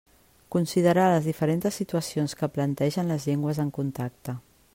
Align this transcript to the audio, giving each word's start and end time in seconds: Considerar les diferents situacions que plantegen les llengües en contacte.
Considerar 0.53 1.03
les 1.11 1.27
diferents 1.31 1.77
situacions 1.81 2.35
que 2.41 2.51
plantegen 2.57 3.13
les 3.15 3.29
llengües 3.31 3.65
en 3.67 3.75
contacte. 3.81 4.41